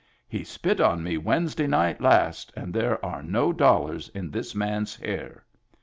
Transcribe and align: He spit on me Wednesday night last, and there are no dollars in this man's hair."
He 0.27 0.43
spit 0.43 0.81
on 0.81 1.03
me 1.03 1.19
Wednesday 1.19 1.67
night 1.67 2.01
last, 2.01 2.51
and 2.57 2.73
there 2.73 3.05
are 3.05 3.21
no 3.21 3.53
dollars 3.53 4.09
in 4.15 4.31
this 4.31 4.55
man's 4.55 4.95
hair." 4.95 5.45